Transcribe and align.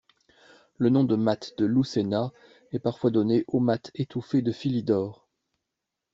Le 0.79 0.89
nom 0.89 1.03
de 1.03 1.15
mat 1.15 1.53
de 1.59 1.65
Lucena 1.67 2.31
est 2.71 2.79
parfois 2.79 3.11
donné 3.11 3.45
au 3.47 3.59
mat 3.59 3.91
étouffé 3.93 4.41
de 4.41 4.51
Philidor. 4.51 5.27